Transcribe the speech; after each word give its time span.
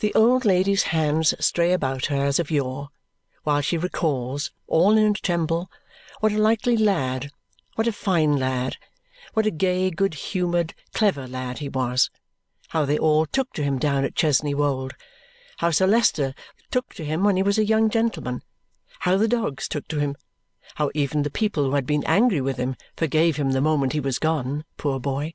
The 0.00 0.12
old 0.16 0.44
lady's 0.44 0.82
hands 0.90 1.32
stray 1.38 1.70
about 1.72 2.06
her 2.06 2.24
as 2.24 2.40
of 2.40 2.50
yore, 2.50 2.88
while 3.44 3.60
she 3.60 3.78
recalls, 3.78 4.50
all 4.66 4.98
in 4.98 5.12
a 5.12 5.12
tremble, 5.12 5.70
what 6.18 6.32
a 6.32 6.38
likely 6.38 6.76
lad, 6.76 7.30
what 7.76 7.86
a 7.86 7.92
fine 7.92 8.34
lad, 8.36 8.78
what 9.34 9.46
a 9.46 9.52
gay 9.52 9.92
good 9.92 10.14
humoured 10.14 10.74
clever 10.92 11.28
lad 11.28 11.58
he 11.58 11.68
was; 11.68 12.10
how 12.70 12.84
they 12.84 12.98
all 12.98 13.26
took 13.26 13.52
to 13.52 13.62
him 13.62 13.78
down 13.78 14.02
at 14.04 14.16
Chesney 14.16 14.54
Wold; 14.54 14.94
how 15.58 15.70
Sir 15.70 15.86
Leicester 15.86 16.34
took 16.72 16.92
to 16.94 17.04
him 17.04 17.22
when 17.22 17.36
he 17.36 17.44
was 17.44 17.58
a 17.58 17.64
young 17.64 17.88
gentleman; 17.90 18.42
how 18.98 19.16
the 19.16 19.28
dogs 19.28 19.68
took 19.68 19.86
to 19.86 20.00
him; 20.00 20.16
how 20.74 20.90
even 20.96 21.22
the 21.22 21.30
people 21.30 21.62
who 21.62 21.74
had 21.76 21.86
been 21.86 22.02
angry 22.06 22.40
with 22.40 22.56
him 22.56 22.74
forgave 22.96 23.36
him 23.36 23.52
the 23.52 23.60
moment 23.60 23.92
he 23.92 24.00
was 24.00 24.18
gone, 24.18 24.64
poor 24.76 24.98
boy. 24.98 25.32